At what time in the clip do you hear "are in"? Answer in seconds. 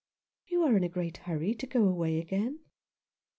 0.63-0.83